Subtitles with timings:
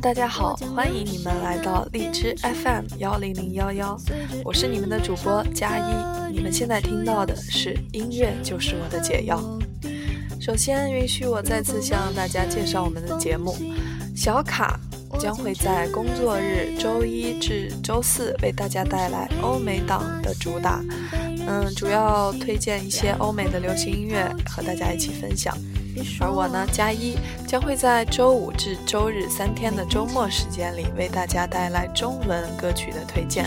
[0.00, 3.98] 大家好，欢迎你们来到荔枝 FM 幺零零幺幺，
[4.44, 6.32] 我是你们的主播佳一。
[6.32, 9.42] 你们现在听到的是音乐就是我的解药。
[10.40, 13.56] 首先，允许我再次向大家介绍我们的节目。
[14.14, 14.78] 小卡
[15.18, 20.80] 将会在工作日周一至周四为大家带来欧美档的主打，
[21.48, 25.56] 嗯，主要推荐一些欧美的流行音乐和大家一起分享。
[26.20, 27.16] 而我呢，加一
[27.46, 33.46] 将会在周五至周日三天的周末时间里为大家带来中文歌曲的推荐。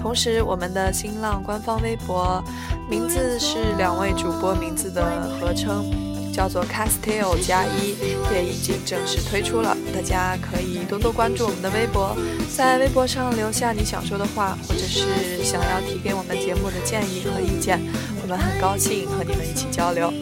[0.00, 2.42] 同时，我们的新浪官方微博
[2.88, 5.02] 名字是两位主播名字的
[5.40, 5.84] 合称，
[6.32, 7.96] 叫做 Castillo 加一，
[8.32, 9.76] 也已经正式推出了。
[9.94, 12.14] 大家可以多多关注我们的微博，
[12.54, 17.80] 在微博上留下你想说的话，或者是想要提给我们节目的建议和意见，
[18.22, 20.12] 我们很高兴和你们一起交流。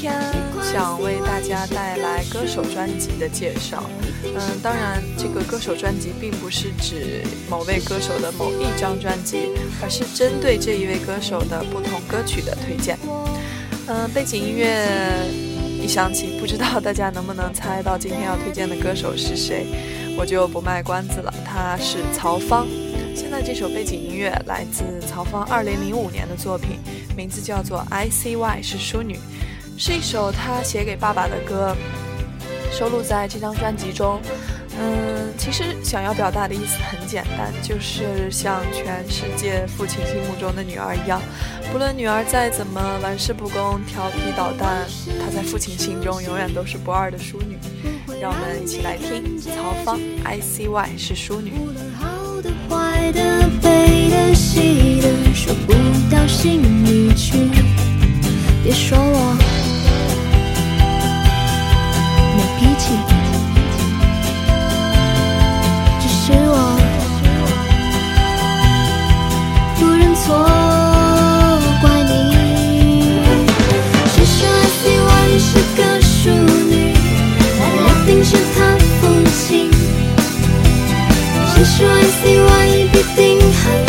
[0.00, 0.14] 今天
[0.62, 3.82] 想为大家带来歌手专辑的介绍。
[4.22, 9.50] 嗯，当然，这个歌手专辑并不是指某位歌手的某一张专辑，
[9.82, 12.96] 而是针对这一位歌手的不同歌曲的推荐。
[13.88, 14.86] 嗯，背景音乐
[15.82, 19.66] 一响起，不知道大家能不能猜到今天要推荐的歌手是谁？
[20.16, 22.68] 我就不卖关子了，他是曹芳。
[23.16, 26.78] 现在这首背景音乐来自曹芳2005年的作品，
[27.16, 29.18] 名字叫做《I C Y》，是淑女。
[29.80, 31.72] 是一首他写给爸爸的歌，
[32.72, 34.20] 收录在这张专辑中。
[34.80, 41.22] 嗯，其实想要表达的意思很简单，就是像全世界父亲心目中的女儿一样，
[41.72, 44.84] 不论女儿再怎么玩世不恭、调皮捣蛋，
[45.20, 47.56] 她在父亲心中永远都是不二的淑女。
[48.20, 51.52] 让我们一起来听曹芳《I C Y》是淑女。
[55.34, 55.72] 说不
[56.10, 57.38] 到心里去
[58.64, 59.57] 别说我。
[62.58, 62.92] 脾气。
[66.00, 66.78] 只是我。
[69.78, 70.44] 不认错
[71.80, 72.12] 怪你。
[74.12, 75.08] 谁说爱 c 玩
[75.38, 76.30] 是个淑
[76.68, 79.70] 女一定是他不亲。
[81.54, 83.87] 谁说爱 c 玩一定很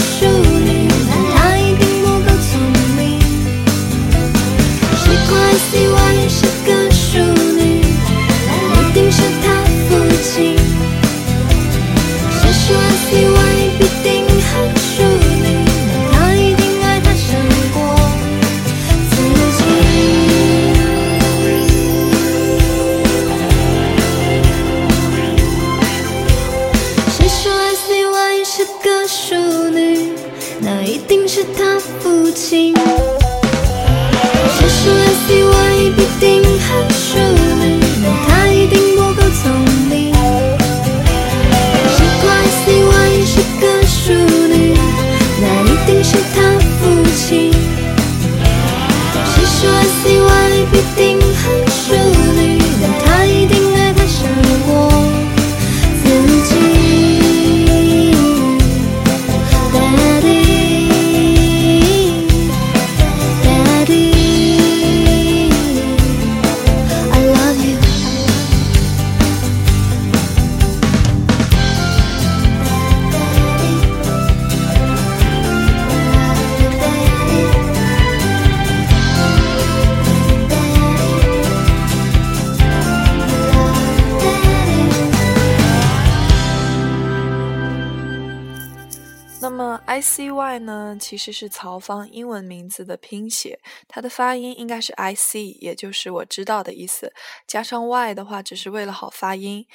[91.19, 97.13] 实是曹芳英文名字的拼写，它的发音应该是 I C，也就是我知道的意思。
[97.45, 99.67] 加上 Y 的话，只是为了好发音。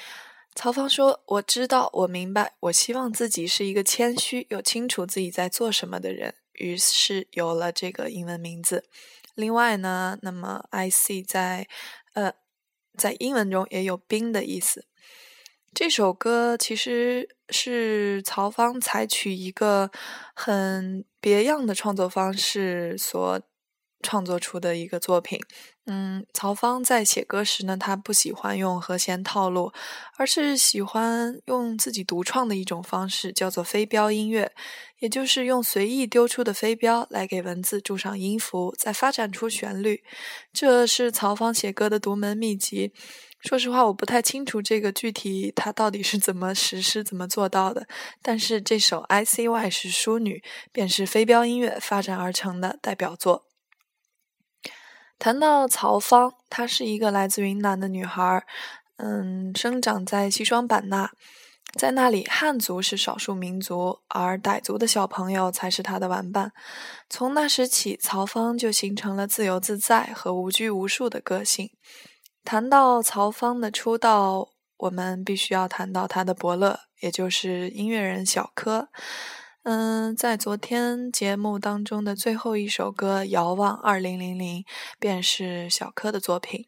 [0.57, 8.85] 曹芳说：“我知道，我明白，我希望自己是一个谦虚又清楚自己在做什么的人。”于是有了这个英文名字。
[9.35, 11.67] 另外呢，那么 I C 在
[12.13, 12.33] 呃
[12.97, 14.87] 在英文中也有冰的意思。
[15.75, 19.91] 这首歌其实是曹芳采取一个
[20.35, 23.41] 很别样的创作方式所
[24.01, 25.41] 创作出的一个作品。
[25.87, 29.73] 嗯，曹芳在写歌时呢，他不喜欢用和弦套路，
[30.17, 34.53] 而是喜欢用自己独创的一种方式，叫做飞镖音乐，
[35.01, 40.03] 也就是用随意丢出的飞镖来给文字注上音符，再发展出旋律。
[40.53, 42.93] 这是曹芳写歌的独门秘籍。
[43.45, 47.87] 说实话，我不太清楚这个具体他到底是怎么实施、怎么做到的。
[48.23, 50.43] 但是这首《I C Y》是淑女，
[50.73, 53.45] 便是飞镖音乐发展而成的代表作。
[55.19, 58.47] 谈到曹芳，她是一个来自云南的女孩。
[58.97, 61.11] 嗯，生长在西双版纳，
[61.75, 66.53] 在那里汉族是少数民族，而傣族的小朋友才是她的玩伴。
[67.11, 71.71] 从那时起，曹芳就形成了自由自在和无拘无束的个性。
[72.45, 78.89] 谈到曹芳的出道，我们必须要谈到他的伯乐，也就是音乐人小柯。
[79.63, 84.61] 嗯，在昨天节目当中的最后一首歌《遥望二零零零》
[84.99, 86.67] 便是小柯的作品。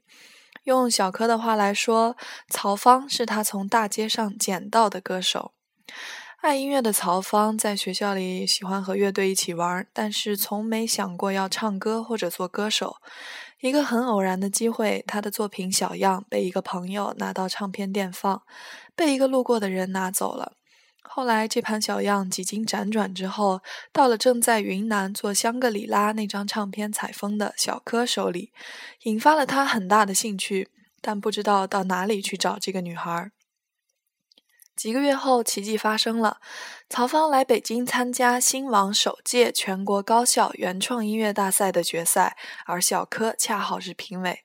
[0.64, 2.17] 用小柯的话来说，
[2.49, 5.52] 曹芳是他从大街上捡到的歌手。
[6.40, 12.96] 爱音乐的曹芳在学校里喜欢和乐队一起玩，但是从没想过要唱歌或者做歌手。
[13.61, 18.43] 一个很偶然的机会，他的作品《小样》被一个朋友拿到唱片店放，
[18.94, 20.53] 被一个路过的人拿走了。
[21.03, 23.61] 后来，这盘小样几经辗转之后，
[23.93, 28.53] 到了正在云南做香格里拉那张唱片采风的小柯手里，
[29.05, 30.69] 引发了他很大的兴趣，
[31.00, 33.31] 但不知道到哪里去找这个女孩。
[34.76, 36.38] 几个月后，奇迹发生了。
[36.90, 42.37] 曹芳来北京参加新网首届全国高校原创音乐大赛的决赛，
[42.67, 44.40] 而小柯恰好是评委。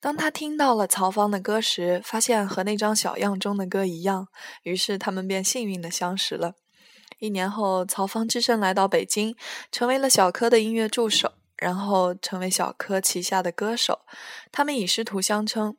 [0.00, 4.28] 当他听到了曹芳的歌时，发现和那张小样中的歌一样，
[4.62, 6.54] 于是他们便幸运的相识了。
[7.18, 9.36] 一年后，曹芳只身来到北京，
[9.70, 14.00] 成为了小柯的音乐助手，然后成为小柯旗下的歌手。
[14.50, 15.76] 他们以师徒相称。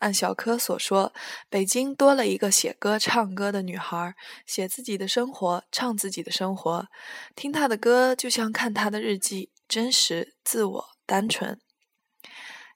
[0.00, 1.12] 按小柯所说，
[1.48, 4.14] 北京多了一个写歌、唱歌的女孩，
[4.44, 6.88] 写自己的生活，唱自己的生活。
[7.36, 11.60] 听她的歌，就像看她的日记，真实、自我、单纯。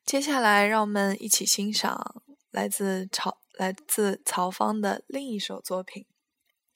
[0.05, 6.07] 接下来，让我们一起欣赏来自曹来自曹芳的另一首作品，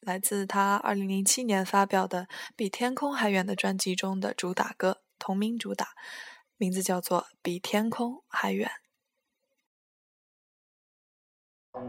[0.00, 2.22] 来自他2007年发表的
[2.54, 5.88] 《比天空还远》的专辑中的主打歌，同名主打，
[6.56, 8.68] 名字叫做《比天空还远》。
[11.76, 11.82] 谁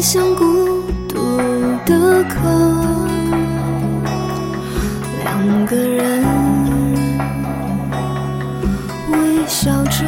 [0.00, 0.44] 像孤
[1.08, 1.38] 独
[1.86, 2.38] 的客，
[5.24, 6.22] 两个人
[9.10, 10.04] 微笑着，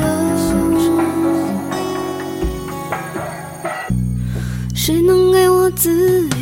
[4.75, 6.38] 谁能给我自由？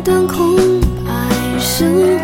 [0.00, 0.56] 一段空
[1.04, 2.19] 白生。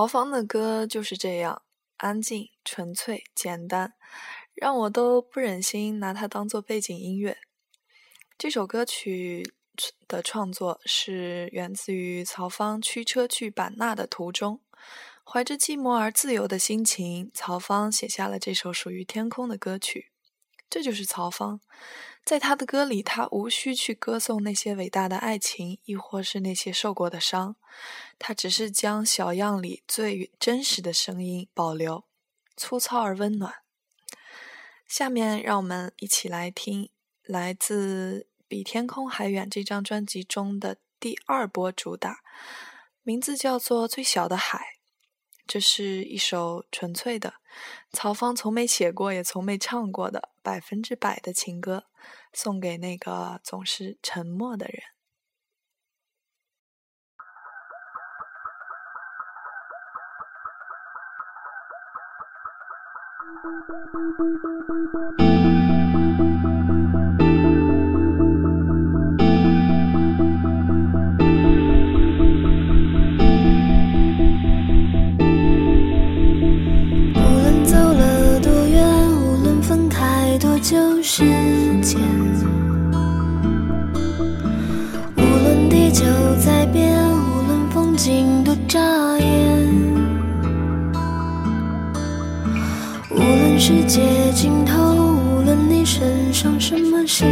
[0.00, 1.60] 曹芳的歌就是这样，
[1.98, 3.92] 安静、纯粹、简单，
[4.54, 7.36] 让我都不忍心拿它当做背景音乐。
[8.38, 9.52] 这首歌曲
[10.08, 14.62] 的创作是源自于曹芳驱车去版纳的途中，
[15.22, 20.12] 怀着寂寞而自由的心情，曹芳写下了这首属于天空的歌曲。
[20.70, 21.60] 这就是曹芳，
[22.30, 27.56] 在他的歌里，他无需去歌颂那些伟大的爱情，亦或是那些受过的伤，
[28.20, 32.04] 他只是将小样里最真实的声音保留，
[32.56, 33.52] 粗糙而温暖。
[34.86, 36.88] 下面让我们一起来听
[37.24, 42.20] 来自《比天空还远》这张专辑中的第二波主打，
[43.02, 44.58] 名字叫做《最小的海》。
[45.48, 47.34] 这是一首纯粹的，
[47.90, 51.86] 曹芳从没写过也从没唱过的百分之百的情歌，
[52.32, 54.82] 送给那个总是沉默的人。
[77.14, 78.84] 无论走了多远，
[79.22, 81.39] 无论分开多久，是。
[93.90, 94.80] 街尽头，
[95.34, 97.26] 无论你身上什么心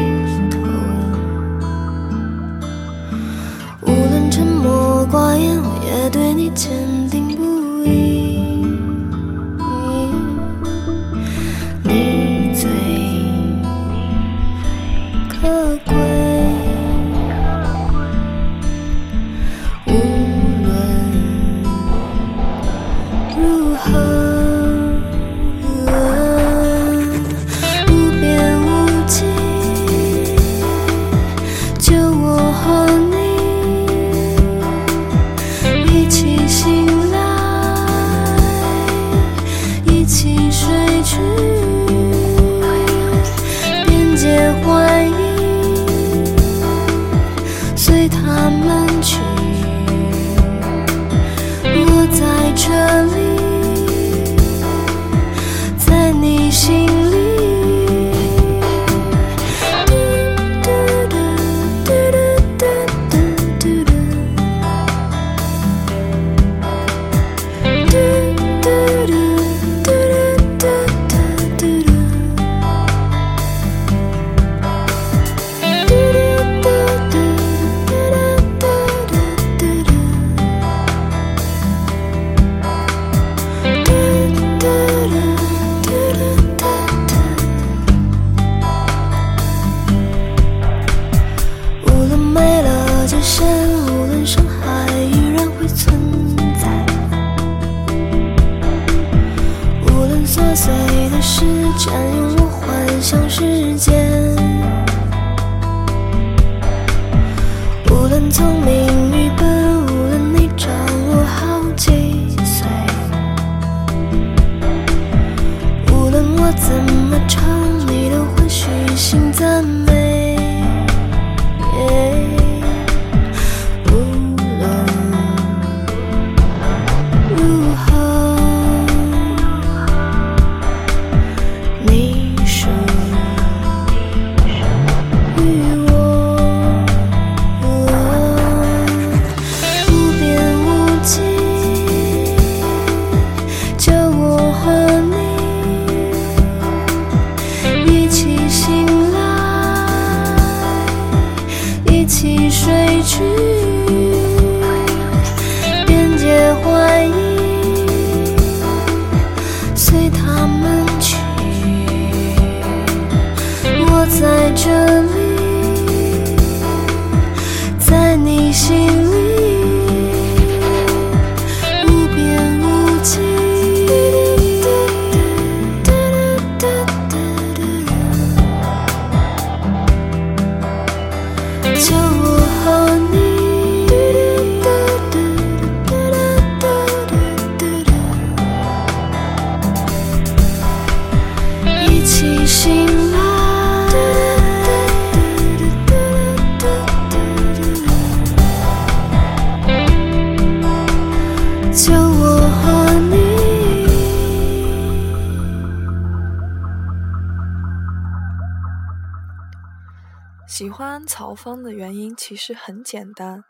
[210.58, 213.44] 喜欢曹芳的原因其实很简单，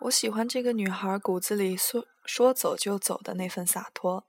[0.00, 4.26] 我喜欢这个女孩骨子里说说走就走的那份洒脱。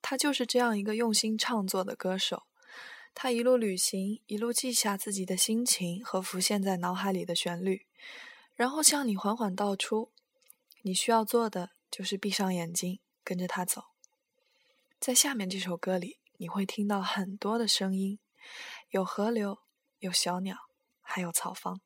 [0.00, 2.44] 她就是这样一个用心创作的歌手。
[3.14, 7.84] 她一路旅行，一路记下自己的心情和浮现在脑海里的旋律，
[8.54, 10.12] 然后向你缓缓道出。
[10.82, 13.86] 你需要做的就是闭上眼睛，跟着她走。
[15.00, 18.20] 在下面这首歌里，你会听到很多的声音，
[18.90, 19.58] 有河流，
[19.98, 20.56] 有小鸟，
[21.10, 21.80] 还有草房。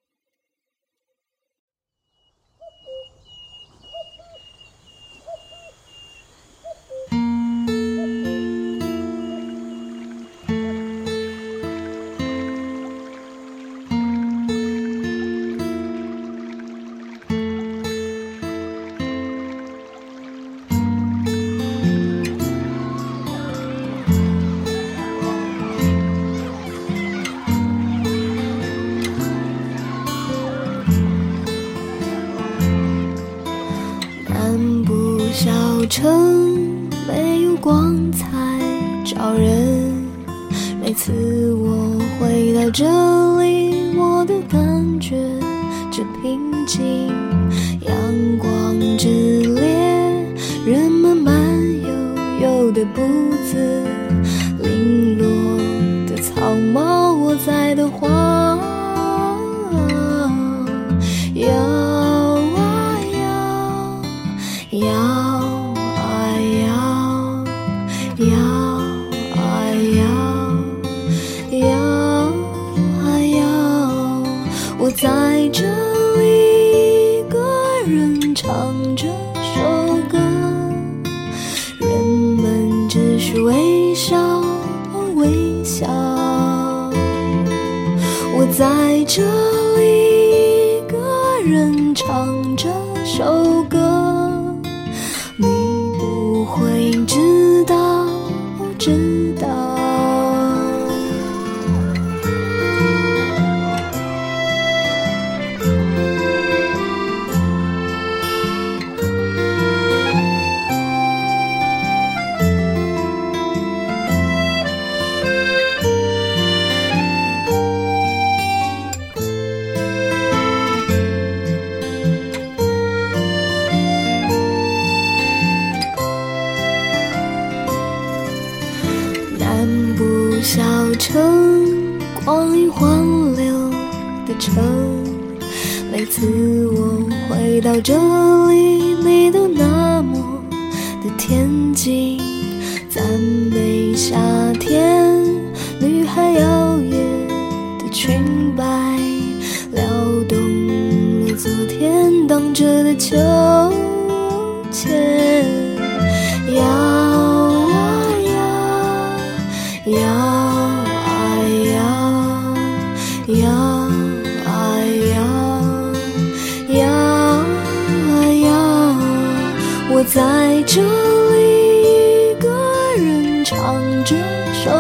[170.67, 172.49] 这里，一个
[172.97, 174.17] 人唱这
[174.65, 174.71] 首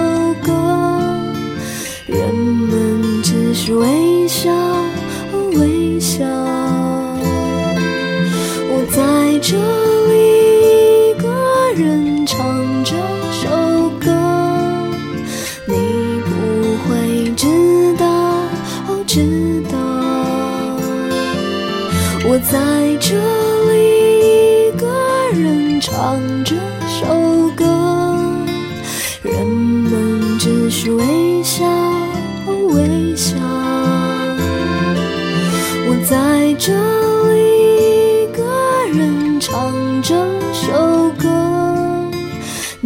[0.42, 0.52] 歌，
[2.06, 3.86] 人们只是为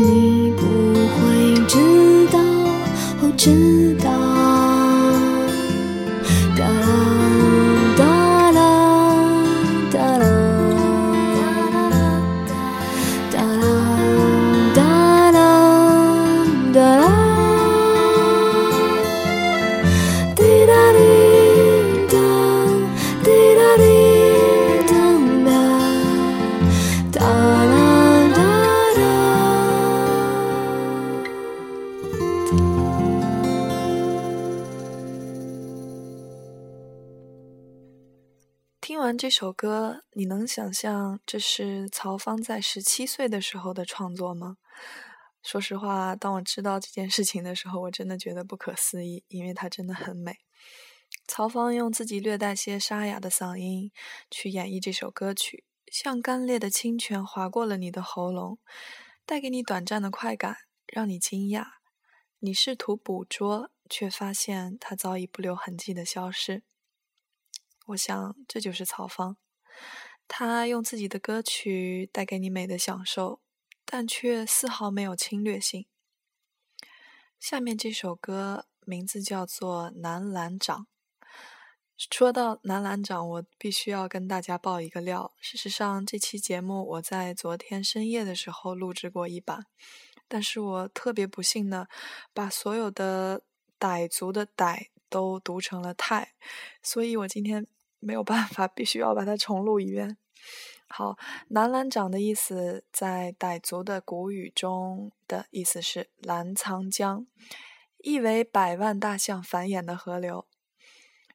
[0.00, 2.38] 你不会知道，
[3.36, 3.77] 知。
[39.40, 44.56] 首歌，你能想象这是曹芳在十七岁的时候的创作吗？
[45.44, 50.38] 说实话，当我知道这件事情的时候，我真的觉得不可思议，因为它真的很美。
[51.28, 53.92] 曹芳用自己略带些沙哑的嗓音
[54.28, 58.58] 去演绎这首歌曲，像干裂的清泉划过了你的喉咙，
[59.24, 60.56] 带给你短暂的快感，
[60.88, 61.64] 让你惊讶。
[62.40, 66.64] 你试图捕捉，却发现它早已不留痕迹的消失。
[67.88, 69.36] 我想，这就是曹芳。
[70.26, 73.40] 他用自己的歌曲带给你美的享受，
[73.86, 75.86] 但却丝毫没有侵略性。
[77.40, 80.80] 下面这首歌名字叫做《南兰长》。
[81.96, 85.32] 说到南兰长，我必须要跟大家爆一个料。
[85.40, 89.64] 事实上，这期节目我在昨天深夜的时候录制过一版，
[90.28, 91.88] 但是我特别不幸的
[92.34, 93.42] 把所有的
[93.80, 96.34] 傣族的傣都读成了泰，
[96.82, 97.66] 所以我今天。
[98.00, 100.16] 没有办法，必须要把它重录一遍。
[100.88, 107.26] 好，南兰长的意思在傣族的古语中的意思是澜沧江，
[107.98, 110.46] 意为百万大象繁衍的河流。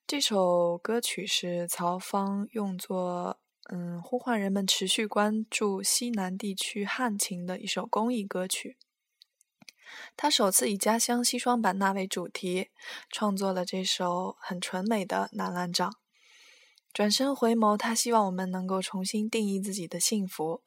[0.07, 3.39] 这首歌曲是曹芳用作
[3.71, 8.77] 嗯呼唤人们持续关注西南地区旱情的一首公益歌曲。
[10.17, 12.69] 他首次以家乡西双版纳为主题，
[13.09, 15.95] 创作了这首很纯美的南兰长。
[16.93, 20.61] 转身回眸，他希望我们能够重新定义自己的幸福。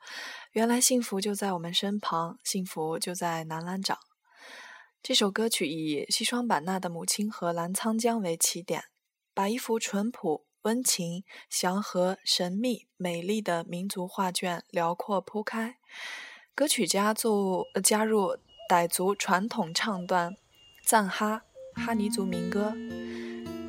[0.50, 3.96] 原来幸福就在我们身旁，幸福就在南兰掌。
[5.00, 8.86] 这首歌曲以西双版纳的母亲河澜沧江为起点，
[9.32, 15.76] 把一幅淳朴、温情、祥和、神秘、美丽的民族画卷辽阔铺开。
[16.56, 18.36] 歌曲家做加入
[18.68, 20.34] 傣族传统唱段、
[20.84, 21.42] 赞哈、
[21.74, 22.74] 哈尼族民歌。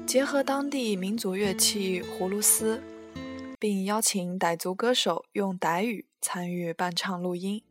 [0.08, 2.82] 结合当地民族乐器葫芦丝，
[3.60, 7.62] 并邀请傣族歌手用傣语参与伴唱录音。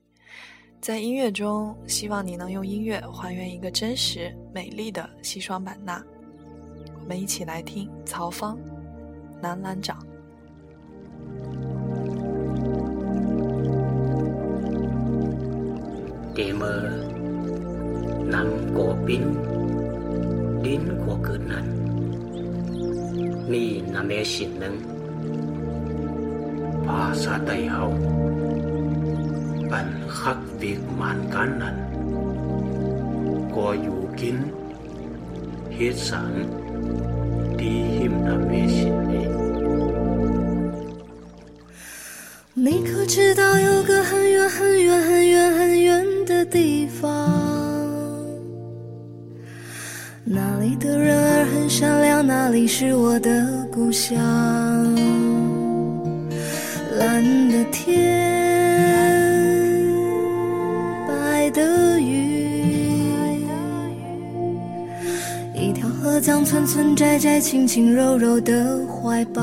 [0.79, 6.05] 在音乐中，希望你能用音乐还原一个真实美丽的西双版纳。
[7.01, 8.59] 我们一起来听曹芳
[9.41, 9.99] 《南兰长》。
[16.35, 16.67] 爹么，
[18.27, 19.23] 南国兵，
[20.63, 21.65] 邻国格南。
[23.49, 24.67] 你那边行了
[26.85, 27.93] 巴萨的以后
[29.71, 31.75] 本哈利曼甘南
[33.53, 34.37] 过如今
[35.71, 36.25] 天上
[37.57, 39.31] 地下那么些年
[42.55, 47.07] 你可知道有个很远很远很远很远的地方？
[50.25, 54.17] 那里的人很善良，那里是我的故乡。
[56.99, 57.97] 蓝的天，
[61.07, 63.47] 白的云，
[65.55, 69.43] 一条河将村村寨寨、轻轻柔柔的怀抱。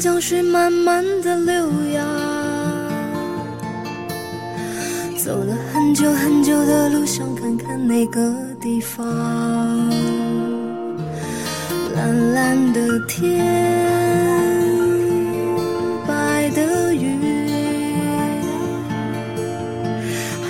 [0.00, 1.54] 江水慢慢的流
[1.92, 2.02] 呀，
[5.22, 9.06] 走了很久很久的路，想看看那个地方。
[11.94, 13.44] 蓝蓝的天，
[16.06, 17.20] 白的云，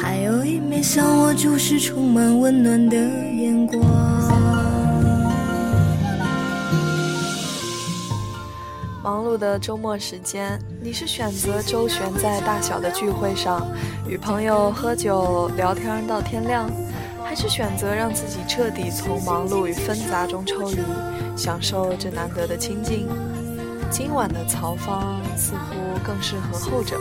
[0.01, 4.00] 还有一面向我注视、充满温暖的眼光。
[9.11, 13.67] 忙碌的周末时间，你是选择周旋在大小的聚会上，
[14.07, 16.71] 与朋友喝酒聊天到天亮，
[17.25, 20.79] 还是选择让自己彻底从忙碌与纷杂中抽离，
[21.37, 23.09] 享受这难得的清静？
[23.91, 26.97] 今晚的曹芳似乎更适合后者。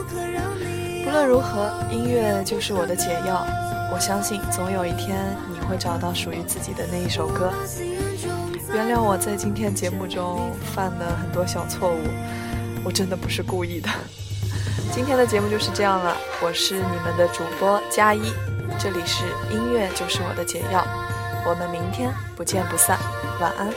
[1.06, 3.46] 不论如何，音乐就是我的解药。
[3.94, 5.16] 我相信，总有一天
[5.54, 7.54] 你会找到属于自己的那一首歌。
[8.74, 12.02] 原谅我在今天节目中犯的很多小错误，
[12.84, 13.90] 我真的不是故意的。
[14.92, 18.22] 今天的节目就是这样了，我是你们的主播佳一，
[18.78, 20.86] 这里是音乐就是我的解药，
[21.48, 22.98] 我们明天不见不散，
[23.40, 23.74] 晚安。